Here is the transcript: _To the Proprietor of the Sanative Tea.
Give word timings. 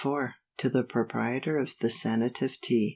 _To 0.01 0.33
the 0.73 0.83
Proprietor 0.83 1.59
of 1.59 1.77
the 1.77 1.91
Sanative 1.91 2.59
Tea. 2.59 2.89